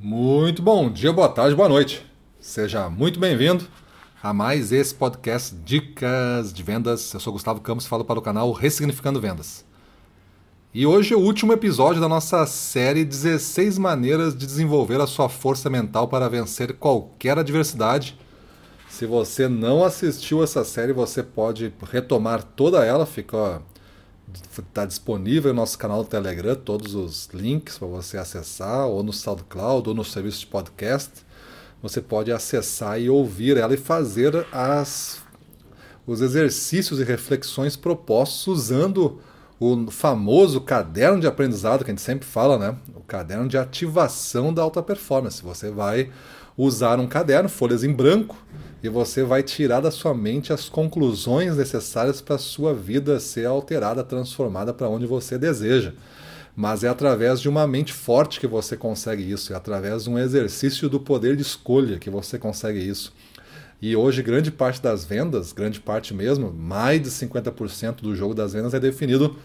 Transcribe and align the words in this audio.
Muito 0.00 0.62
bom 0.62 0.88
dia, 0.88 1.12
boa 1.12 1.28
tarde, 1.28 1.56
boa 1.56 1.68
noite. 1.68 2.06
Seja 2.38 2.88
muito 2.88 3.18
bem-vindo 3.18 3.66
a 4.22 4.32
mais 4.32 4.70
esse 4.70 4.94
podcast 4.94 5.52
Dicas 5.64 6.52
de 6.52 6.62
Vendas. 6.62 7.12
Eu 7.12 7.18
sou 7.18 7.32
Gustavo 7.32 7.60
Campos 7.60 7.84
e 7.84 7.88
falo 7.88 8.04
para 8.04 8.16
o 8.16 8.22
canal 8.22 8.52
Ressignificando 8.52 9.20
Vendas. 9.20 9.64
E 10.72 10.86
hoje 10.86 11.14
é 11.14 11.16
o 11.16 11.20
último 11.20 11.52
episódio 11.52 12.00
da 12.00 12.08
nossa 12.08 12.46
série 12.46 13.04
16 13.04 13.76
maneiras 13.76 14.36
de 14.36 14.46
desenvolver 14.46 15.00
a 15.00 15.06
sua 15.06 15.28
força 15.28 15.68
mental 15.68 16.06
para 16.06 16.28
vencer 16.28 16.74
qualquer 16.74 17.36
adversidade. 17.36 18.16
Se 18.88 19.04
você 19.04 19.48
não 19.48 19.82
assistiu 19.82 20.44
essa 20.44 20.62
série, 20.62 20.92
você 20.92 21.24
pode 21.24 21.72
retomar 21.90 22.44
toda 22.44 22.84
ela, 22.84 23.04
fica 23.04 23.60
Está 24.58 24.84
disponível 24.84 25.54
no 25.54 25.60
nosso 25.60 25.78
canal 25.78 26.02
do 26.02 26.08
Telegram 26.08 26.54
todos 26.54 26.94
os 26.94 27.28
links 27.32 27.78
para 27.78 27.88
você 27.88 28.18
acessar, 28.18 28.86
ou 28.86 29.02
no 29.02 29.12
SoundCloud, 29.12 29.88
ou 29.88 29.94
no 29.94 30.04
serviço 30.04 30.40
de 30.40 30.46
podcast. 30.46 31.26
Você 31.82 32.00
pode 32.00 32.30
acessar 32.30 33.00
e 33.00 33.08
ouvir 33.08 33.56
ela 33.56 33.72
e 33.72 33.78
fazer 33.78 34.46
as, 34.52 35.22
os 36.06 36.20
exercícios 36.20 37.00
e 37.00 37.04
reflexões 37.04 37.76
propostos 37.76 38.46
usando 38.46 39.20
o 39.60 39.90
famoso 39.90 40.60
caderno 40.60 41.20
de 41.20 41.26
aprendizado 41.26 41.84
que 41.84 41.90
a 41.90 41.94
gente 41.94 42.02
sempre 42.02 42.26
fala, 42.26 42.58
né? 42.58 42.76
O 42.94 43.00
caderno 43.00 43.48
de 43.48 43.56
ativação 43.56 44.52
da 44.52 44.62
alta 44.62 44.82
performance. 44.82 45.42
Você 45.42 45.70
vai 45.70 46.10
usar 46.56 47.00
um 47.00 47.06
caderno, 47.06 47.48
folhas 47.48 47.82
em 47.82 47.92
branco, 47.92 48.36
e 48.82 48.88
você 48.88 49.22
vai 49.22 49.42
tirar 49.42 49.80
da 49.80 49.90
sua 49.90 50.14
mente 50.14 50.52
as 50.52 50.68
conclusões 50.68 51.56
necessárias 51.56 52.20
para 52.20 52.36
a 52.36 52.38
sua 52.38 52.72
vida 52.72 53.18
ser 53.18 53.46
alterada, 53.46 54.04
transformada 54.04 54.72
para 54.72 54.88
onde 54.88 55.06
você 55.06 55.36
deseja. 55.36 55.92
Mas 56.54 56.82
é 56.82 56.88
através 56.88 57.40
de 57.40 57.48
uma 57.48 57.66
mente 57.66 57.92
forte 57.92 58.40
que 58.40 58.46
você 58.46 58.76
consegue 58.76 59.28
isso, 59.30 59.52
é 59.52 59.56
através 59.56 60.04
de 60.04 60.10
um 60.10 60.18
exercício 60.18 60.88
do 60.88 60.98
poder 60.98 61.36
de 61.36 61.42
escolha 61.42 61.98
que 61.98 62.10
você 62.10 62.38
consegue 62.38 62.80
isso. 62.80 63.12
E 63.80 63.94
hoje, 63.94 64.22
grande 64.24 64.50
parte 64.50 64.82
das 64.82 65.04
vendas, 65.04 65.52
grande 65.52 65.78
parte 65.78 66.12
mesmo, 66.12 66.52
mais 66.52 67.00
de 67.00 67.10
50% 67.10 68.00
do 68.00 68.14
jogo 68.14 68.34
das 68.34 68.52
vendas 68.52 68.74
é 68.74 68.80
definido 68.80 69.36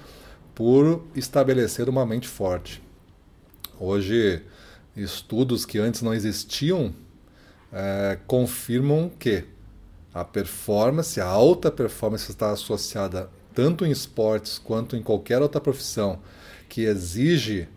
por 0.55 1.03
estabelecer 1.15 1.87
uma 1.87 2.03
mente 2.03 2.27
forte. 2.27 2.81
Hoje, 3.79 4.41
estudos 4.95 5.65
que 5.65 5.77
antes 5.77 6.01
não 6.01 6.13
existiam 6.15 6.93
é, 7.73 8.17
confirmam 8.27 9.09
que 9.09 9.45
a 10.13 10.23
performance, 10.23 11.19
a 11.19 11.25
alta 11.25 11.71
performance 11.71 12.29
está 12.29 12.51
associada 12.51 13.29
tanto 13.53 13.85
em 13.85 13.91
esportes 13.91 14.59
quanto 14.59 14.95
em 14.95 15.01
qualquer 15.01 15.41
outra 15.41 15.59
profissão 15.59 16.19
que 16.69 16.81
exige 16.81 17.67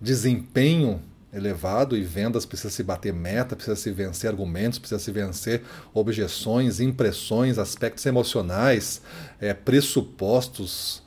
desempenho 0.00 1.02
elevado 1.32 1.96
e 1.96 2.02
vendas 2.02 2.46
precisa 2.46 2.70
se 2.70 2.82
bater 2.82 3.12
meta, 3.12 3.54
precisa 3.54 3.76
se 3.76 3.90
vencer 3.90 4.30
argumentos, 4.30 4.78
precisa 4.78 4.98
se 4.98 5.10
vencer 5.10 5.62
objeções, 5.92 6.80
impressões, 6.80 7.58
aspectos 7.58 8.06
emocionais, 8.06 9.02
é, 9.40 9.52
pressupostos, 9.52 11.02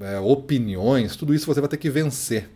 é, 0.00 0.18
opiniões, 0.18 1.14
tudo 1.14 1.34
isso 1.34 1.46
você 1.46 1.60
vai 1.60 1.68
ter 1.68 1.76
que 1.76 1.90
vencer. 1.90 2.48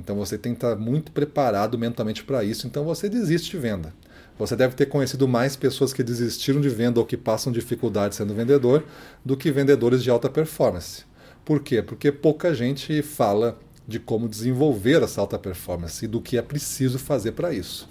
Então 0.00 0.16
você 0.16 0.38
tem 0.38 0.52
que 0.52 0.56
estar 0.56 0.76
muito 0.76 1.12
preparado 1.12 1.78
mentalmente 1.78 2.24
para 2.24 2.42
isso. 2.42 2.66
Então 2.66 2.84
você 2.84 3.08
desiste 3.08 3.50
de 3.50 3.58
venda. 3.58 3.92
Você 4.38 4.56
deve 4.56 4.74
ter 4.74 4.86
conhecido 4.86 5.28
mais 5.28 5.54
pessoas 5.54 5.92
que 5.92 6.02
desistiram 6.02 6.60
de 6.60 6.68
venda 6.70 6.98
ou 6.98 7.04
que 7.04 7.16
passam 7.16 7.52
dificuldade 7.52 8.14
sendo 8.14 8.34
vendedor 8.34 8.82
do 9.22 9.36
que 9.36 9.52
vendedores 9.52 10.02
de 10.02 10.10
alta 10.10 10.30
performance. 10.30 11.04
Por 11.44 11.60
quê? 11.60 11.82
Porque 11.82 12.10
pouca 12.10 12.54
gente 12.54 13.02
fala 13.02 13.58
de 13.86 14.00
como 14.00 14.28
desenvolver 14.28 15.02
essa 15.02 15.20
alta 15.20 15.38
performance 15.38 16.04
e 16.04 16.08
do 16.08 16.20
que 16.20 16.38
é 16.38 16.42
preciso 16.42 16.98
fazer 16.98 17.32
para 17.32 17.52
isso. 17.52 17.88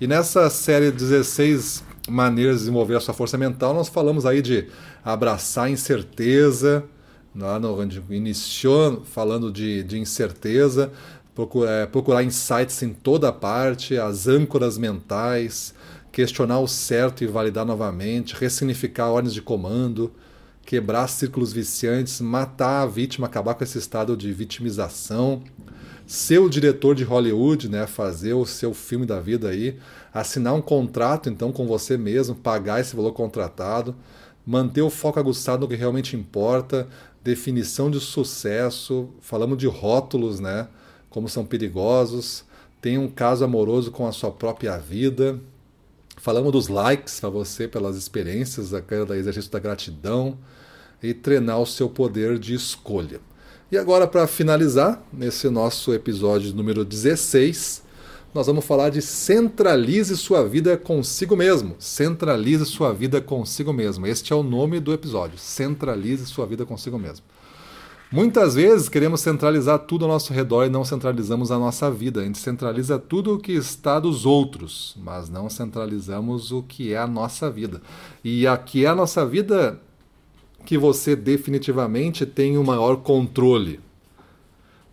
E 0.00 0.06
nessa 0.06 0.48
série 0.48 0.90
16 0.90 1.84
maneiras 2.08 2.56
de 2.56 2.60
desenvolver 2.62 2.96
a 2.96 3.00
sua 3.00 3.12
força 3.12 3.36
mental, 3.36 3.74
nós 3.74 3.88
falamos 3.88 4.24
aí 4.24 4.40
de 4.40 4.68
abraçar 5.04 5.66
a 5.66 5.70
incerteza, 5.70 6.84
lá 7.34 7.58
no, 7.58 7.78
onde 7.78 8.02
iniciou 8.10 9.02
falando 9.04 9.50
de, 9.50 9.82
de 9.82 9.98
incerteza, 9.98 10.92
procurar, 11.34 11.70
é, 11.70 11.86
procurar 11.86 12.22
insights 12.22 12.82
em 12.82 12.92
toda 12.92 13.32
parte, 13.32 13.96
as 13.96 14.26
âncoras 14.26 14.76
mentais, 14.78 15.74
questionar 16.10 16.60
o 16.60 16.68
certo 16.68 17.24
e 17.24 17.26
validar 17.26 17.64
novamente, 17.64 18.34
ressignificar 18.34 19.08
ordens 19.08 19.34
de 19.34 19.40
comando, 19.40 20.12
quebrar 20.64 21.08
círculos 21.08 21.52
viciantes, 21.52 22.20
matar 22.20 22.82
a 22.82 22.86
vítima, 22.86 23.26
acabar 23.26 23.54
com 23.54 23.64
esse 23.64 23.78
estado 23.78 24.16
de 24.16 24.32
vitimização, 24.32 25.42
ser 26.06 26.38
o 26.38 26.50
diretor 26.50 26.94
de 26.94 27.04
Hollywood, 27.04 27.68
né, 27.68 27.86
fazer 27.86 28.34
o 28.34 28.44
seu 28.44 28.74
filme 28.74 29.06
da 29.06 29.18
vida 29.18 29.48
aí, 29.48 29.78
assinar 30.12 30.54
um 30.54 30.60
contrato 30.60 31.30
então 31.30 31.50
com 31.50 31.66
você 31.66 31.96
mesmo, 31.96 32.34
pagar 32.34 32.80
esse 32.80 32.94
valor 32.94 33.12
contratado, 33.12 33.96
manter 34.44 34.82
o 34.82 34.90
foco 34.90 35.18
aguçado 35.18 35.62
no 35.62 35.68
que 35.68 35.76
realmente 35.76 36.14
importa, 36.14 36.86
definição 37.24 37.90
de 37.90 38.00
sucesso, 38.00 39.08
falamos 39.20 39.56
de 39.56 39.66
rótulos, 39.66 40.38
né, 40.38 40.68
como 41.12 41.28
são 41.28 41.44
perigosos, 41.44 42.44
tem 42.80 42.98
um 42.98 43.08
caso 43.08 43.44
amoroso 43.44 43.90
com 43.90 44.06
a 44.06 44.12
sua 44.12 44.32
própria 44.32 44.76
vida, 44.78 45.38
Falamos 46.22 46.52
dos 46.52 46.68
likes 46.68 47.18
para 47.18 47.30
você 47.30 47.66
pelas 47.66 47.96
experiências, 47.96 48.70
do 48.70 49.14
exercício 49.14 49.50
da 49.50 49.58
gratidão 49.58 50.38
e 51.02 51.12
treinar 51.12 51.60
o 51.60 51.66
seu 51.66 51.88
poder 51.88 52.38
de 52.38 52.54
escolha. 52.54 53.20
E 53.72 53.76
agora, 53.76 54.06
para 54.06 54.28
finalizar, 54.28 55.02
nesse 55.12 55.50
nosso 55.50 55.92
episódio 55.92 56.54
número 56.54 56.84
16, 56.84 57.82
nós 58.32 58.46
vamos 58.46 58.64
falar 58.64 58.90
de 58.90 59.02
centralize 59.02 60.16
sua 60.16 60.46
vida 60.46 60.76
consigo 60.76 61.34
mesmo. 61.34 61.74
Centralize 61.80 62.66
sua 62.66 62.92
vida 62.92 63.20
consigo 63.20 63.72
mesmo. 63.72 64.06
Este 64.06 64.32
é 64.32 64.36
o 64.36 64.44
nome 64.44 64.78
do 64.78 64.92
episódio. 64.92 65.38
Centralize 65.38 66.24
sua 66.26 66.46
vida 66.46 66.64
consigo 66.64 67.00
mesmo. 67.00 67.24
Muitas 68.12 68.56
vezes 68.56 68.90
queremos 68.90 69.22
centralizar 69.22 69.78
tudo 69.78 70.04
ao 70.04 70.10
nosso 70.10 70.34
redor 70.34 70.66
e 70.66 70.68
não 70.68 70.84
centralizamos 70.84 71.50
a 71.50 71.58
nossa 71.58 71.90
vida. 71.90 72.20
A 72.20 72.24
gente 72.24 72.38
centraliza 72.38 72.98
tudo 72.98 73.34
o 73.34 73.38
que 73.38 73.52
está 73.52 73.98
dos 73.98 74.26
outros, 74.26 74.94
mas 75.02 75.30
não 75.30 75.48
centralizamos 75.48 76.52
o 76.52 76.62
que 76.62 76.92
é 76.92 76.98
a 76.98 77.06
nossa 77.06 77.50
vida. 77.50 77.80
E 78.22 78.46
aqui 78.46 78.84
é 78.84 78.88
a 78.88 78.94
nossa 78.94 79.24
vida 79.24 79.80
que 80.66 80.76
você 80.76 81.16
definitivamente 81.16 82.26
tem 82.26 82.58
o 82.58 82.64
maior 82.64 82.96
controle. 82.96 83.80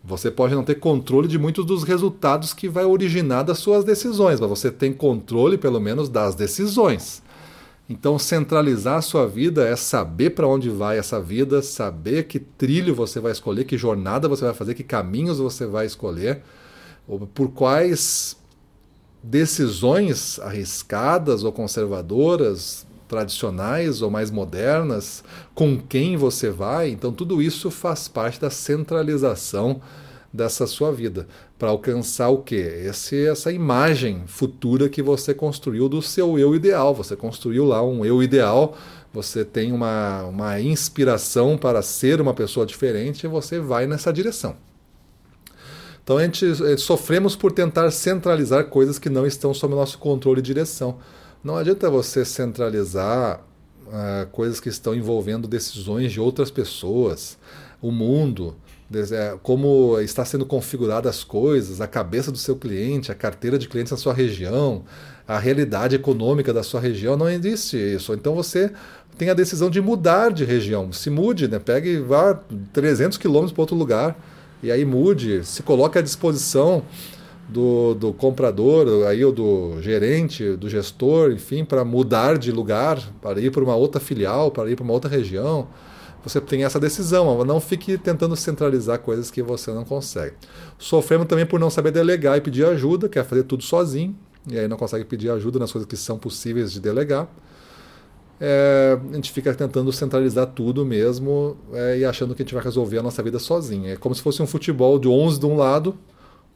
Você 0.02 0.30
pode 0.30 0.54
não 0.54 0.64
ter 0.64 0.76
controle 0.76 1.28
de 1.28 1.38
muitos 1.38 1.66
dos 1.66 1.82
resultados 1.84 2.54
que 2.54 2.70
vai 2.70 2.86
originar 2.86 3.42
das 3.42 3.58
suas 3.58 3.84
decisões, 3.84 4.40
mas 4.40 4.48
você 4.48 4.70
tem 4.70 4.94
controle 4.94 5.58
pelo 5.58 5.78
menos 5.78 6.08
das 6.08 6.34
decisões. 6.34 7.22
Então, 7.92 8.16
centralizar 8.20 8.98
a 8.98 9.02
sua 9.02 9.26
vida 9.26 9.66
é 9.66 9.74
saber 9.74 10.30
para 10.30 10.46
onde 10.46 10.70
vai 10.70 10.96
essa 10.96 11.20
vida, 11.20 11.60
saber 11.60 12.22
que 12.28 12.38
trilho 12.38 12.94
você 12.94 13.18
vai 13.18 13.32
escolher, 13.32 13.64
que 13.64 13.76
jornada 13.76 14.28
você 14.28 14.44
vai 14.44 14.54
fazer, 14.54 14.74
que 14.74 14.84
caminhos 14.84 15.38
você 15.38 15.66
vai 15.66 15.86
escolher, 15.86 16.40
por 17.34 17.48
quais 17.48 18.36
decisões 19.20 20.38
arriscadas 20.38 21.42
ou 21.42 21.50
conservadoras, 21.50 22.86
tradicionais 23.08 24.02
ou 24.02 24.08
mais 24.08 24.30
modernas, 24.30 25.24
com 25.52 25.76
quem 25.76 26.16
você 26.16 26.48
vai. 26.48 26.90
Então, 26.90 27.12
tudo 27.12 27.42
isso 27.42 27.72
faz 27.72 28.06
parte 28.06 28.40
da 28.40 28.50
centralização 28.50 29.80
dessa 30.32 30.66
sua 30.66 30.92
vida, 30.92 31.26
para 31.58 31.70
alcançar 31.70 32.28
o 32.28 32.38
quê? 32.38 32.84
Esse, 32.86 33.26
essa 33.26 33.50
imagem 33.50 34.22
futura 34.26 34.88
que 34.88 35.02
você 35.02 35.34
construiu 35.34 35.88
do 35.88 36.00
seu 36.00 36.38
eu 36.38 36.54
ideal. 36.54 36.94
Você 36.94 37.16
construiu 37.16 37.64
lá 37.64 37.82
um 37.82 38.04
eu 38.04 38.22
ideal, 38.22 38.76
você 39.12 39.44
tem 39.44 39.72
uma, 39.72 40.24
uma 40.24 40.60
inspiração 40.60 41.58
para 41.58 41.82
ser 41.82 42.20
uma 42.20 42.32
pessoa 42.32 42.64
diferente 42.64 43.24
e 43.24 43.28
você 43.28 43.58
vai 43.58 43.86
nessa 43.86 44.12
direção. 44.12 44.56
Então 46.02 46.16
a 46.16 46.24
gente 46.24 46.46
eh, 46.46 46.76
sofremos 46.76 47.36
por 47.36 47.52
tentar 47.52 47.90
centralizar 47.90 48.66
coisas 48.66 48.98
que 48.98 49.10
não 49.10 49.26
estão 49.26 49.52
sob 49.52 49.74
nosso 49.74 49.98
controle 49.98 50.40
e 50.40 50.42
direção. 50.42 50.98
Não 51.42 51.56
adianta 51.56 51.88
você 51.90 52.24
centralizar 52.24 53.40
uh, 53.86 54.26
coisas 54.30 54.60
que 54.60 54.68
estão 54.68 54.94
envolvendo 54.94 55.48
decisões 55.48 56.12
de 56.12 56.20
outras 56.20 56.50
pessoas, 56.50 57.38
o 57.80 57.90
mundo, 57.90 58.56
como 59.42 60.00
está 60.00 60.24
sendo 60.24 60.44
configuradas 60.44 61.16
as 61.16 61.24
coisas, 61.24 61.80
a 61.80 61.86
cabeça 61.86 62.32
do 62.32 62.38
seu 62.38 62.56
cliente, 62.56 63.12
a 63.12 63.14
carteira 63.14 63.58
de 63.58 63.68
clientes 63.68 63.90
da 63.90 63.96
sua 63.96 64.12
região, 64.12 64.84
a 65.26 65.38
realidade 65.38 65.94
econômica 65.94 66.52
da 66.52 66.62
sua 66.62 66.80
região, 66.80 67.16
não 67.16 67.28
existe 67.28 67.76
isso. 67.76 68.12
Então 68.14 68.34
você 68.34 68.72
tem 69.16 69.30
a 69.30 69.34
decisão 69.34 69.70
de 69.70 69.80
mudar 69.80 70.32
de 70.32 70.44
região. 70.44 70.92
Se 70.92 71.08
mude, 71.08 71.46
né? 71.46 71.58
pegue 71.58 71.90
e 71.90 72.00
vá 72.00 72.34
300 72.72 73.16
quilômetros 73.16 73.52
para 73.52 73.62
outro 73.62 73.76
lugar 73.76 74.16
e 74.62 74.70
aí 74.70 74.84
mude, 74.84 75.44
se 75.44 75.62
coloque 75.62 75.98
à 75.98 76.02
disposição 76.02 76.82
do, 77.48 77.94
do 77.94 78.12
comprador, 78.12 79.06
aí, 79.06 79.24
ou 79.24 79.32
do 79.32 79.80
gerente, 79.80 80.56
do 80.56 80.68
gestor, 80.68 81.32
enfim, 81.32 81.64
para 81.64 81.84
mudar 81.84 82.38
de 82.38 82.52
lugar, 82.52 83.00
para 83.22 83.40
ir 83.40 83.50
para 83.50 83.62
uma 83.62 83.74
outra 83.74 84.00
filial, 84.00 84.50
para 84.50 84.70
ir 84.70 84.76
para 84.76 84.84
uma 84.84 84.92
outra 84.92 85.10
região 85.10 85.68
você 86.22 86.40
tem 86.40 86.64
essa 86.64 86.78
decisão. 86.78 87.44
Não 87.44 87.60
fique 87.60 87.96
tentando 87.96 88.36
centralizar 88.36 88.98
coisas 88.98 89.30
que 89.30 89.42
você 89.42 89.72
não 89.72 89.84
consegue. 89.84 90.36
Sofremos 90.78 91.26
também 91.26 91.46
por 91.46 91.58
não 91.58 91.70
saber 91.70 91.90
delegar 91.90 92.36
e 92.36 92.40
pedir 92.40 92.64
ajuda, 92.66 93.08
quer 93.08 93.24
fazer 93.24 93.44
tudo 93.44 93.62
sozinho, 93.62 94.16
e 94.50 94.58
aí 94.58 94.68
não 94.68 94.76
consegue 94.76 95.04
pedir 95.04 95.30
ajuda 95.30 95.58
nas 95.58 95.72
coisas 95.72 95.88
que 95.88 95.96
são 95.96 96.18
possíveis 96.18 96.72
de 96.72 96.80
delegar. 96.80 97.28
É, 98.42 98.98
a 99.12 99.14
gente 99.16 99.30
fica 99.32 99.52
tentando 99.52 99.92
centralizar 99.92 100.46
tudo 100.46 100.84
mesmo 100.84 101.58
é, 101.74 101.98
e 101.98 102.04
achando 102.06 102.34
que 102.34 102.42
a 102.42 102.44
gente 102.44 102.54
vai 102.54 102.64
resolver 102.64 102.98
a 102.98 103.02
nossa 103.02 103.22
vida 103.22 103.38
sozinho. 103.38 103.90
É 103.90 103.96
como 103.96 104.14
se 104.14 104.22
fosse 104.22 104.42
um 104.42 104.46
futebol 104.46 104.98
de 104.98 105.08
11 105.08 105.38
de 105.38 105.44
um 105.44 105.56
lado, 105.56 105.94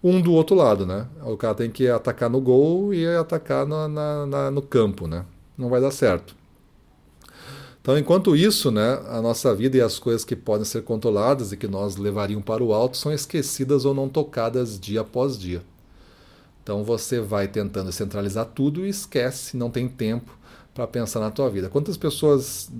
um 0.03 0.21
do 0.21 0.33
outro 0.33 0.57
lado, 0.57 0.87
né? 0.87 1.07
O 1.25 1.37
cara 1.37 1.55
tem 1.55 1.71
que 1.71 1.89
atacar 1.89 2.31
no 2.31 2.41
gol 2.41 2.95
e 2.95 3.07
atacar 3.07 3.67
na, 3.67 3.89
na, 4.27 4.51
no 4.51 4.63
campo, 4.63 5.07
né? 5.07 5.27
Não 5.57 5.69
vai 5.69 5.81
dar 5.81 5.91
certo. 5.91 6.35
Então, 7.85 7.99
enquanto 7.99 8.35
isso, 8.35 8.71
né, 8.71 8.99
a 9.11 9.21
nossa 9.21 9.55
vida 9.55 9.77
e 9.77 9.81
as 9.83 9.99
coisas 9.99 10.25
que 10.25 10.35
podem 10.35 10.65
ser 10.65 10.85
controladas 10.85 11.53
e 11.53 11.57
que 11.59 11.69
nós 11.69 11.97
levariam 11.97 12.41
para 12.41 12.65
o 12.65 12.73
alto 12.73 12.97
são 12.97 13.13
esquecidas 13.13 13.85
ou 13.85 13.93
não 13.93 14.09
tocadas 14.09 14.81
dia 14.81 15.03
após 15.03 15.39
dia. 15.39 15.61
Então 16.63 16.83
você 16.83 17.21
vai 17.21 17.47
tentando 17.47 17.93
centralizar 17.93 18.47
tudo 18.47 18.87
e 18.87 18.89
esquece, 18.89 19.55
não 19.55 19.69
tem 19.71 19.87
tempo 19.87 20.35
para 20.73 20.87
pensar 20.87 21.21
na 21.21 21.31
tua 21.31 21.51
vida. 21.51 21.69
Quantas 21.69 21.99
pessoas 21.99 22.71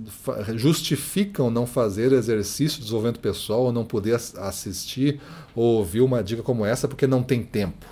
justificam 0.55 1.51
não 1.51 1.67
fazer 1.67 2.11
exercício 2.11 2.77
de 2.77 2.85
desenvolvimento 2.85 3.19
pessoal 3.19 3.65
ou 3.65 3.71
não 3.71 3.85
poder 3.85 4.15
assistir 4.15 5.21
ou 5.55 5.77
ouvir 5.77 6.01
uma 6.01 6.23
dica 6.23 6.41
como 6.41 6.65
essa 6.65 6.87
porque 6.87 7.05
não 7.05 7.21
tem 7.21 7.43
tempo? 7.43 7.85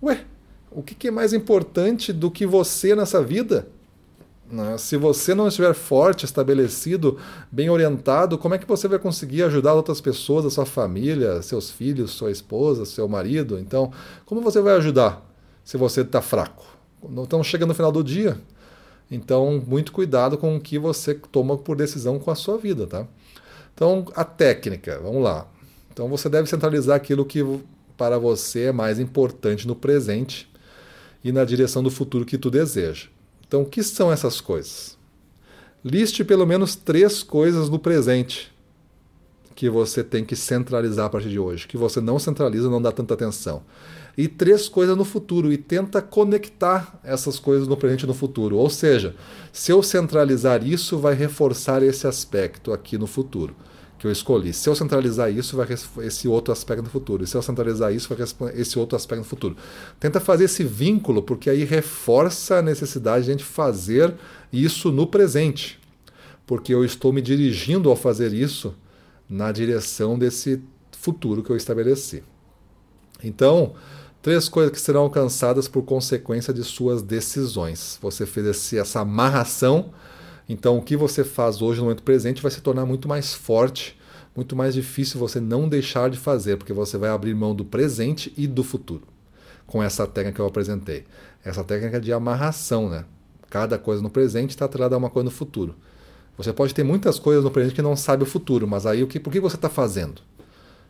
Ué, 0.00 0.24
o 0.70 0.80
que 0.80 1.08
é 1.08 1.10
mais 1.10 1.32
importante 1.32 2.12
do 2.12 2.30
que 2.30 2.46
você 2.46 2.94
nessa 2.94 3.20
vida? 3.20 3.66
Né? 4.50 4.78
Se 4.78 4.96
você 4.96 5.34
não 5.34 5.48
estiver 5.48 5.74
forte, 5.74 6.24
estabelecido, 6.24 7.18
bem 7.50 7.68
orientado, 7.68 8.38
como 8.38 8.54
é 8.54 8.58
que 8.58 8.66
você 8.66 8.86
vai 8.86 8.98
conseguir 8.98 9.42
ajudar 9.42 9.74
outras 9.74 10.00
pessoas, 10.00 10.44
a 10.44 10.50
sua 10.50 10.66
família, 10.66 11.42
seus 11.42 11.70
filhos, 11.70 12.12
sua 12.12 12.30
esposa, 12.30 12.84
seu 12.84 13.08
marido? 13.08 13.58
Então, 13.58 13.92
como 14.24 14.40
você 14.40 14.60
vai 14.60 14.76
ajudar 14.76 15.24
se 15.64 15.76
você 15.76 16.02
está 16.02 16.22
fraco? 16.22 16.64
Então, 17.02 17.42
chega 17.42 17.66
no 17.66 17.74
final 17.74 17.90
do 17.90 18.02
dia. 18.02 18.38
Então, 19.10 19.62
muito 19.66 19.92
cuidado 19.92 20.36
com 20.36 20.56
o 20.56 20.60
que 20.60 20.78
você 20.78 21.14
toma 21.14 21.56
por 21.56 21.76
decisão 21.76 22.18
com 22.18 22.30
a 22.30 22.34
sua 22.34 22.58
vida, 22.58 22.86
tá? 22.86 23.06
Então, 23.74 24.06
a 24.14 24.24
técnica, 24.24 24.98
vamos 25.02 25.22
lá. 25.22 25.46
Então, 25.92 26.08
você 26.08 26.28
deve 26.28 26.48
centralizar 26.48 26.96
aquilo 26.96 27.24
que 27.24 27.44
para 27.96 28.18
você 28.18 28.64
é 28.64 28.72
mais 28.72 28.98
importante 28.98 29.66
no 29.66 29.74
presente 29.74 30.50
e 31.22 31.32
na 31.32 31.44
direção 31.44 31.82
do 31.82 31.90
futuro 31.90 32.24
que 32.24 32.38
tu 32.38 32.50
deseja. 32.50 33.08
Então, 33.46 33.62
o 33.62 33.66
que 33.66 33.82
são 33.82 34.10
essas 34.10 34.40
coisas? 34.40 34.96
Liste 35.84 36.24
pelo 36.24 36.46
menos 36.46 36.74
três 36.74 37.22
coisas 37.22 37.68
no 37.68 37.78
presente 37.78 38.52
que 39.54 39.70
você 39.70 40.04
tem 40.04 40.24
que 40.24 40.36
centralizar 40.36 41.06
a 41.06 41.08
partir 41.08 41.30
de 41.30 41.38
hoje, 41.38 41.66
que 41.66 41.76
você 41.76 42.00
não 42.00 42.18
centraliza, 42.18 42.68
não 42.68 42.82
dá 42.82 42.92
tanta 42.92 43.14
atenção. 43.14 43.62
E 44.18 44.28
três 44.28 44.68
coisas 44.68 44.96
no 44.96 45.04
futuro, 45.04 45.52
e 45.52 45.56
tenta 45.56 46.02
conectar 46.02 46.98
essas 47.02 47.38
coisas 47.38 47.66
no 47.66 47.76
presente 47.76 48.02
e 48.02 48.06
no 48.06 48.14
futuro. 48.14 48.56
Ou 48.56 48.68
seja, 48.68 49.14
se 49.52 49.72
eu 49.72 49.82
centralizar 49.82 50.66
isso, 50.66 50.98
vai 50.98 51.14
reforçar 51.14 51.82
esse 51.82 52.06
aspecto 52.06 52.72
aqui 52.72 52.98
no 52.98 53.06
futuro 53.06 53.54
que 53.98 54.06
eu 54.06 54.12
escolhi. 54.12 54.52
Se 54.52 54.68
eu 54.68 54.74
centralizar 54.74 55.30
isso, 55.30 55.56
vai 55.56 55.66
esse 56.04 56.28
outro 56.28 56.52
aspecto 56.52 56.82
no 56.82 56.90
futuro. 56.90 57.24
E 57.24 57.26
se 57.26 57.36
eu 57.36 57.42
centralizar 57.42 57.92
isso, 57.94 58.14
vai 58.14 58.26
esse 58.54 58.78
outro 58.78 58.96
aspecto 58.96 59.20
no 59.20 59.24
futuro. 59.24 59.56
Tenta 59.98 60.20
fazer 60.20 60.44
esse 60.44 60.62
vínculo, 60.62 61.22
porque 61.22 61.48
aí 61.48 61.64
reforça 61.64 62.56
a 62.56 62.62
necessidade 62.62 63.24
de 63.24 63.30
a 63.30 63.34
gente 63.34 63.44
fazer 63.44 64.14
isso 64.52 64.92
no 64.92 65.06
presente. 65.06 65.80
Porque 66.46 66.72
eu 66.72 66.84
estou 66.84 67.12
me 67.12 67.22
dirigindo 67.22 67.90
ao 67.90 67.96
fazer 67.96 68.32
isso 68.32 68.74
na 69.28 69.50
direção 69.50 70.18
desse 70.18 70.62
futuro 70.92 71.42
que 71.42 71.50
eu 71.50 71.56
estabeleci. 71.56 72.22
Então, 73.22 73.74
três 74.20 74.48
coisas 74.48 74.72
que 74.72 74.80
serão 74.80 75.02
alcançadas 75.02 75.68
por 75.68 75.82
consequência 75.82 76.52
de 76.52 76.62
suas 76.62 77.02
decisões. 77.02 77.98
Você 78.02 78.26
fez 78.26 78.46
esse, 78.46 78.78
essa 78.78 79.00
amarração 79.00 79.90
então, 80.48 80.78
o 80.78 80.82
que 80.82 80.96
você 80.96 81.24
faz 81.24 81.60
hoje 81.60 81.80
no 81.80 81.86
momento 81.86 82.02
presente 82.02 82.40
vai 82.40 82.50
se 82.50 82.60
tornar 82.60 82.86
muito 82.86 83.08
mais 83.08 83.34
forte, 83.34 83.98
muito 84.34 84.54
mais 84.54 84.74
difícil 84.74 85.18
você 85.18 85.40
não 85.40 85.68
deixar 85.68 86.08
de 86.08 86.18
fazer, 86.18 86.56
porque 86.56 86.72
você 86.72 86.96
vai 86.96 87.10
abrir 87.10 87.34
mão 87.34 87.54
do 87.54 87.64
presente 87.64 88.32
e 88.36 88.46
do 88.46 88.62
futuro. 88.62 89.02
Com 89.66 89.82
essa 89.82 90.06
técnica 90.06 90.36
que 90.36 90.40
eu 90.40 90.46
apresentei. 90.46 91.04
Essa 91.44 91.64
técnica 91.64 92.00
de 92.00 92.12
amarração, 92.12 92.88
né? 92.88 93.04
Cada 93.50 93.78
coisa 93.78 94.02
no 94.02 94.10
presente 94.10 94.50
está 94.50 94.66
atrelada 94.66 94.94
a 94.94 94.98
uma 94.98 95.10
coisa 95.10 95.24
no 95.24 95.30
futuro. 95.30 95.74
Você 96.36 96.52
pode 96.52 96.74
ter 96.74 96.84
muitas 96.84 97.18
coisas 97.18 97.42
no 97.42 97.50
presente 97.50 97.74
que 97.74 97.82
não 97.82 97.96
sabe 97.96 98.22
o 98.22 98.26
futuro, 98.26 98.68
mas 98.68 98.86
aí 98.86 99.02
o 99.02 99.06
que, 99.06 99.18
por 99.18 99.32
que 99.32 99.40
você 99.40 99.56
está 99.56 99.68
fazendo? 99.68 100.20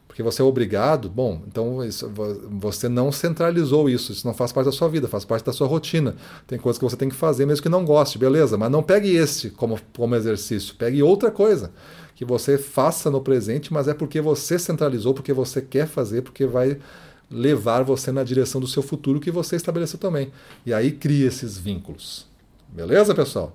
Porque 0.07 0.23
você 0.23 0.41
é 0.41 0.45
obrigado, 0.45 1.09
bom, 1.11 1.43
então 1.47 1.85
isso, 1.85 2.11
você 2.51 2.89
não 2.89 3.13
centralizou 3.13 3.89
isso, 3.89 4.13
isso 4.13 4.27
não 4.27 4.33
faz 4.33 4.53
parte 4.53 4.67
da 4.67 4.73
sua 4.73 4.89
vida, 4.89 5.07
faz 5.09 5.25
parte 5.25 5.45
da 5.45 5.53
sua 5.53 5.67
rotina. 5.67 6.17
Tem 6.47 6.59
coisas 6.59 6.79
que 6.79 6.85
você 6.85 6.97
tem 6.97 7.09
que 7.09 7.15
fazer 7.15 7.45
mesmo 7.45 7.63
que 7.63 7.69
não 7.69 7.85
goste, 7.85 8.19
beleza, 8.19 8.57
mas 8.57 8.71
não 8.71 8.83
pegue 8.83 9.15
esse 9.15 9.51
como, 9.51 9.79
como 9.95 10.15
exercício, 10.15 10.75
pegue 10.77 11.03
outra 11.03 11.31
coisa 11.31 11.71
que 12.15 12.25
você 12.25 12.57
faça 12.57 13.11
no 13.11 13.21
presente, 13.21 13.71
mas 13.73 13.89
é 13.89 13.95
porque 13.95 14.23
você 14.23 14.59
centralizou, 14.59 15.13
porque 15.13 15.35
você 15.35 15.61
quer 15.61 15.87
fazer, 15.87 16.23
porque 16.23 16.47
vai 16.47 16.79
levar 17.31 17.83
você 17.83 18.11
na 18.11 18.25
direção 18.25 18.59
do 18.61 18.67
seu 18.67 18.83
futuro 18.83 19.21
que 19.21 19.31
você 19.31 19.57
estabeleceu 19.57 19.99
também. 19.99 20.33
E 20.65 20.73
aí 20.73 20.93
cria 20.93 21.27
esses 21.27 21.59
vínculos. 21.59 22.27
Beleza, 22.69 23.15
pessoal? 23.15 23.55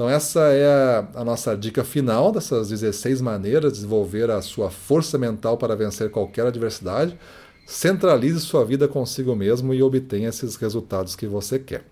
Então, 0.00 0.08
essa 0.08 0.40
é 0.54 1.06
a, 1.14 1.22
nossa 1.22 1.54
dica 1.54 1.84
final 1.84 2.32
dessas 2.32 2.70
16 2.70 3.20
maneiras 3.20 3.70
de 3.70 3.80
desenvolver 3.80 4.30
a 4.30 4.40
sua 4.40 4.70
força 4.70 5.18
mental 5.18 5.58
para 5.58 5.76
vencer 5.76 6.10
qualquer 6.10 6.46
adversidade. 6.46 7.18
Centralize 7.66 8.40
sua 8.40 8.64
vida 8.64 8.88
consigo 8.88 9.36
mesmo 9.36 9.74
e 9.74 9.82
obtenha 9.82 10.30
esses 10.30 10.56
resultados 10.56 11.14
que 11.14 11.26
você 11.26 11.58
quer. 11.58 11.84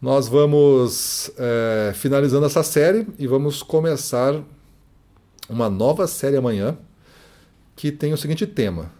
Nós 0.00 0.28
vamos 0.28 1.30
é, 1.36 1.92
finalizando 1.94 2.46
essa 2.46 2.62
série 2.62 3.06
e 3.18 3.26
vamos 3.26 3.62
começar 3.62 4.42
uma 5.46 5.68
nova 5.68 6.06
série 6.06 6.38
amanhã 6.38 6.74
que 7.76 7.92
tem 7.92 8.14
o 8.14 8.16
seguinte 8.16 8.46
tema: 8.46 8.90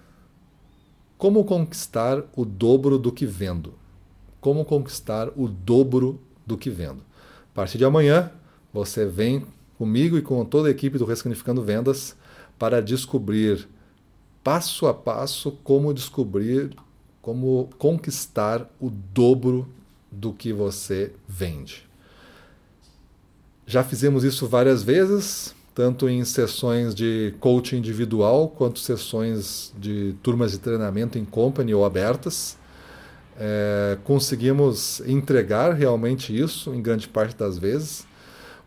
Como 1.17 1.43
conquistar 1.43 2.23
o 2.37 2.45
dobro 2.45 2.99
do 2.99 3.11
que 3.11 3.25
vendo? 3.25 3.73
Como 4.43 4.63
conquistar 4.67 5.31
o 5.35 5.49
dobro 5.49 6.21
do 6.47 6.59
que 6.59 6.69
vendo? 6.69 7.08
A 7.53 7.55
partir 7.55 7.79
de 7.79 7.85
amanhã, 7.85 8.31
você 8.73 9.07
vem 9.07 9.45
comigo 9.77 10.19
e 10.19 10.23
com 10.23 10.45
toda 10.45 10.69
a 10.69 10.71
equipe 10.71 10.99
do 10.99 11.05
Ressignificando 11.05 11.63
Vendas 11.63 12.17
para 12.59 12.83
descobrir 12.83 13.69
passo 14.43 14.87
a 14.87 14.95
passo 14.95 15.53
como 15.63 15.93
descobrir, 15.93 16.75
como 17.21 17.69
conquistar 17.79 18.69
o 18.81 18.91
dobro 18.91 19.69
do 20.11 20.33
que 20.33 20.53
você 20.53 21.13
vende. 21.27 21.87
Já 23.67 23.85
fizemos 23.85 24.25
isso 24.25 24.49
várias 24.49 24.83
vezes, 24.83 25.55
tanto 25.75 26.09
em 26.09 26.25
sessões 26.25 26.95
de 26.95 27.35
coaching 27.39 27.77
individual 27.77 28.49
quanto 28.49 28.79
sessões 28.79 29.73
de 29.79 30.15
turmas 30.23 30.53
de 30.53 30.59
treinamento 30.59 31.19
em 31.19 31.25
company 31.25 31.75
ou 31.75 31.85
abertas. 31.85 32.57
É, 33.41 33.97
conseguimos 34.03 35.01
entregar 35.07 35.73
realmente 35.73 36.37
isso 36.37 36.75
em 36.75 36.83
grande 36.83 37.09
parte 37.09 37.37
das 37.37 37.57
vezes. 37.57 38.05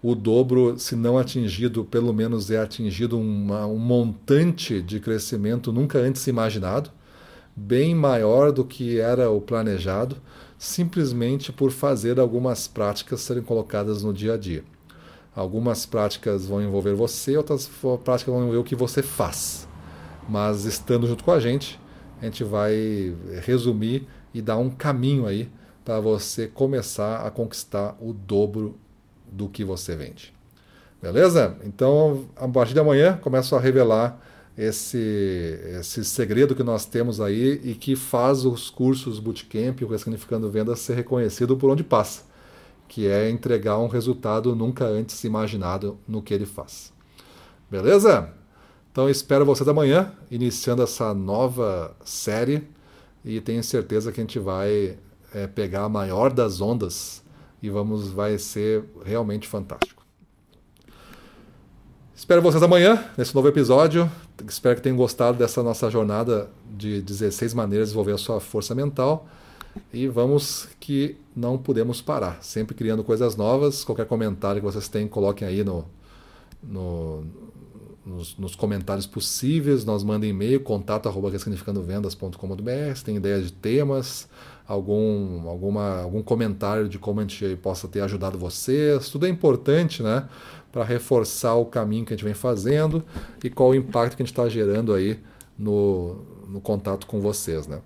O 0.01 0.15
dobro, 0.15 0.79
se 0.79 0.95
não 0.95 1.17
atingido, 1.17 1.83
pelo 1.83 2.13
menos 2.13 2.49
é 2.49 2.57
atingido 2.57 3.19
uma, 3.19 3.67
um 3.67 3.77
montante 3.77 4.81
de 4.81 4.99
crescimento 4.99 5.73
nunca 5.73 5.99
antes 5.99 6.25
imaginado, 6.25 6.89
bem 7.55 7.93
maior 7.93 8.51
do 8.51 8.63
que 8.63 8.97
era 8.97 9.29
o 9.29 9.41
planejado, 9.41 10.15
simplesmente 10.57 11.51
por 11.51 11.69
fazer 11.69 12.19
algumas 12.19 12.67
práticas 12.67 13.21
serem 13.21 13.43
colocadas 13.43 14.03
no 14.03 14.13
dia 14.13 14.35
a 14.35 14.37
dia. 14.37 14.63
Algumas 15.35 15.85
práticas 15.85 16.45
vão 16.45 16.61
envolver 16.61 16.93
você, 16.93 17.35
outras 17.37 17.69
práticas 18.03 18.33
vão 18.33 18.43
envolver 18.43 18.59
o 18.59 18.63
que 18.63 18.75
você 18.75 19.03
faz. 19.03 19.67
Mas 20.29 20.65
estando 20.65 21.07
junto 21.07 21.23
com 21.23 21.31
a 21.31 21.39
gente, 21.39 21.79
a 22.21 22.25
gente 22.25 22.43
vai 22.43 23.15
resumir 23.43 24.07
e 24.33 24.41
dar 24.41 24.57
um 24.57 24.69
caminho 24.69 25.25
aí 25.25 25.49
para 25.83 25.99
você 25.99 26.47
começar 26.47 27.25
a 27.25 27.31
conquistar 27.31 27.97
o 27.99 28.13
dobro 28.13 28.77
do 29.31 29.47
que 29.47 29.63
você 29.63 29.95
vende. 29.95 30.33
Beleza? 31.01 31.57
Então, 31.63 32.25
a 32.35 32.47
partir 32.47 32.73
de 32.73 32.79
amanhã, 32.79 33.17
começo 33.17 33.55
a 33.55 33.59
revelar 33.59 34.21
esse, 34.57 35.59
esse 35.79 36.05
segredo 36.05 36.55
que 36.55 36.63
nós 36.63 36.85
temos 36.85 37.19
aí 37.19 37.59
e 37.63 37.73
que 37.73 37.95
faz 37.95 38.45
os 38.45 38.69
cursos 38.69 39.19
Bootcamp, 39.19 39.81
o 39.81 39.87
Ressignificando 39.87 40.49
Vendas, 40.51 40.79
ser 40.79 40.93
reconhecido 40.93 41.57
por 41.57 41.71
onde 41.71 41.83
passa, 41.83 42.21
que 42.87 43.07
é 43.07 43.29
entregar 43.29 43.79
um 43.79 43.87
resultado 43.87 44.55
nunca 44.55 44.85
antes 44.85 45.23
imaginado 45.23 45.97
no 46.07 46.21
que 46.21 46.33
ele 46.33 46.45
faz. 46.45 46.93
Beleza? 47.69 48.31
Então, 48.91 49.09
espero 49.09 49.45
vocês 49.45 49.67
amanhã, 49.67 50.11
iniciando 50.29 50.83
essa 50.83 51.13
nova 51.13 51.95
série 52.03 52.67
e 53.23 53.39
tenho 53.39 53.63
certeza 53.63 54.11
que 54.11 54.19
a 54.19 54.23
gente 54.23 54.39
vai 54.39 54.97
é, 55.33 55.47
pegar 55.47 55.83
a 55.83 55.89
maior 55.89 56.31
das 56.31 56.61
ondas 56.61 57.23
e 57.61 57.69
vamos 57.69 58.09
vai 58.09 58.37
ser 58.37 58.83
realmente 59.05 59.47
fantástico. 59.47 60.01
Espero 62.15 62.41
vocês 62.41 62.61
amanhã, 62.61 63.03
nesse 63.17 63.33
novo 63.33 63.47
episódio. 63.47 64.09
Espero 64.47 64.75
que 64.75 64.81
tenham 64.81 64.95
gostado 64.97 65.37
dessa 65.37 65.63
nossa 65.63 65.89
jornada 65.89 66.49
de 66.69 67.01
16 67.01 67.53
maneiras 67.53 67.87
de 67.87 67.91
desenvolver 67.91 68.13
a 68.13 68.17
sua 68.17 68.39
força 68.39 68.75
mental. 68.75 69.27
E 69.93 70.07
vamos 70.07 70.67
que 70.79 71.17
não 71.35 71.57
podemos 71.57 72.01
parar, 72.01 72.37
sempre 72.43 72.75
criando 72.75 73.03
coisas 73.03 73.35
novas. 73.35 73.83
Qualquer 73.83 74.05
comentário 74.05 74.61
que 74.61 74.65
vocês 74.65 74.87
têm, 74.87 75.07
coloquem 75.07 75.47
aí 75.47 75.63
no, 75.63 75.85
no 76.61 77.23
nos, 78.05 78.37
nos, 78.37 78.55
comentários 78.55 79.05
possíveis. 79.05 79.85
Nós 79.85 80.03
mandem 80.03 80.29
e-mail, 80.31 80.59
contato 80.61 81.07
arroba 81.07 81.29
ressignificandovendas.com.br. 81.29 82.95
Se 82.95 83.03
tem 83.03 83.15
ideia 83.15 83.41
de 83.41 83.51
temas, 83.51 84.27
algum, 84.67 85.47
alguma, 85.47 86.01
algum 86.01 86.21
comentário 86.21 86.87
de 86.87 86.97
como 86.97 87.19
a 87.19 87.23
gente 87.23 87.55
possa 87.57 87.87
ter 87.87 88.01
ajudado 88.01 88.37
vocês. 88.37 89.09
Tudo 89.09 89.25
é 89.25 89.29
importante, 89.29 90.01
né? 90.01 90.27
Para 90.71 90.83
reforçar 90.83 91.55
o 91.55 91.65
caminho 91.65 92.05
que 92.05 92.13
a 92.13 92.15
gente 92.17 92.25
vem 92.25 92.33
fazendo 92.33 93.03
e 93.43 93.49
qual 93.49 93.69
o 93.69 93.75
impacto 93.75 94.15
que 94.15 94.23
a 94.23 94.25
gente 94.25 94.33
está 94.33 94.47
gerando 94.47 94.93
aí 94.93 95.19
no, 95.57 96.21
no 96.47 96.61
contato 96.61 97.05
com 97.05 97.19
vocês, 97.19 97.67
né? 97.67 97.79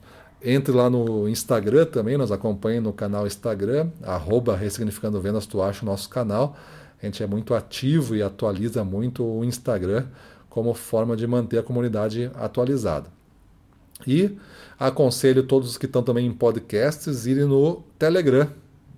Entre 0.48 0.72
lá 0.72 0.91
no 0.91 1.27
Instagram 1.27 1.86
também, 1.86 2.17
nos 2.17 2.31
acompanhe 2.31 2.79
no 2.79 2.93
canal 2.93 3.25
Instagram, 3.25 3.89
arroba 4.03 4.55
Ressignificando 4.55 5.19
Vendas, 5.19 5.48
tu 5.48 5.60
acha 5.60 5.81
o 5.81 5.86
nosso 5.88 6.07
canal. 6.07 6.55
A 7.02 7.06
gente 7.06 7.22
é 7.22 7.28
muito 7.28 7.54
ativo 7.54 8.16
e 8.16 8.24
atualiza 8.24 8.84
muito 8.84 9.24
o 9.24 9.44
Instagram 9.44 10.06
como 10.50 10.74
forma 10.74 11.16
de 11.16 11.28
manter 11.28 11.60
a 11.60 11.64
comunidade 11.64 12.32
atualizada. 12.36 13.10
E 14.08 14.38
aconselho 14.80 15.44
todos 15.44 15.78
que 15.78 15.86
estão 15.86 16.04
também 16.04 16.25
em 16.25 16.34
podcasts 16.34 17.25
irem 17.25 17.46
no 17.46 17.84
Telegram. 17.98 18.48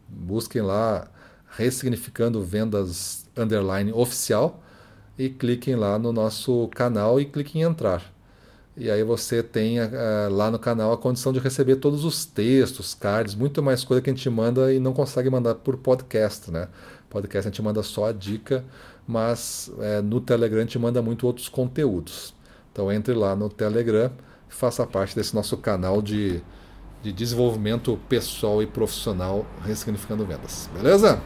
Busquem 0.08 0.62
lá 0.62 1.08
Ressignificando 1.50 2.44
Vendas 2.44 3.26
Underline 3.36 3.92
Oficial 3.94 4.62
e 5.18 5.30
cliquem 5.30 5.76
lá 5.76 5.98
no 5.98 6.14
nosso 6.14 6.68
canal 6.70 7.20
e 7.20 7.26
cliquem 7.26 7.62
em 7.62 7.66
entrar. 7.66 8.14
E 8.80 8.92
aí 8.92 9.04
você 9.04 9.42
tem 9.42 9.80
uh, 9.80 9.90
lá 10.30 10.52
no 10.52 10.60
canal 10.60 10.94
a 10.94 10.98
condição 10.98 11.34
de 11.34 11.40
receber 11.40 11.78
todos 11.78 12.06
os 12.06 12.26
textos, 12.26 12.94
cards, 12.94 13.34
muito 13.34 13.64
mais 13.64 13.84
coisa 13.84 14.02
que 14.02 14.10
a 14.12 14.14
gente 14.14 14.30
manda 14.30 14.72
e 14.72 14.80
não 14.80 14.94
consegue 14.94 15.32
mandar 15.32 15.56
por 15.56 15.78
podcast, 15.78 16.52
né? 16.52 16.68
Podcast 17.10 17.48
a 17.48 17.52
gente 17.52 17.62
manda 17.62 17.82
só 17.84 18.06
a 18.06 18.12
dica, 18.12 18.64
mas 19.08 19.72
é, 19.80 20.02
no 20.02 20.20
Telegram 20.20 20.60
a 20.60 20.64
gente 20.64 20.80
manda 20.80 21.02
muito 21.02 21.26
outros 21.26 21.48
conteúdos. 21.48 22.34
Então 22.72 22.92
entre 22.92 23.14
lá 23.14 23.36
no 23.36 23.50
Telegram 23.50 24.12
faça 24.50 24.86
parte 24.86 25.16
desse 25.16 25.36
nosso 25.36 25.58
canal 25.58 26.02
de, 26.02 26.42
de 27.02 27.12
desenvolvimento 27.12 27.98
pessoal 28.10 28.62
e 28.62 28.68
profissional 28.68 29.46
Ressignificando 29.64 30.26
Vendas. 30.26 30.70
Beleza? 30.74 31.22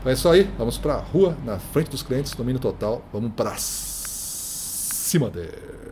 Então 0.00 0.10
é 0.10 0.14
isso 0.14 0.28
aí. 0.28 0.50
Vamos 0.58 0.78
para 0.78 0.94
a 0.94 1.00
rua, 1.00 1.36
na 1.44 1.58
frente 1.58 1.90
dos 1.90 2.02
clientes, 2.02 2.34
domínio 2.34 2.60
total. 2.60 3.02
Vamos 3.12 3.32
para 3.32 3.54
cima 3.56 5.30
deles. 5.30 5.83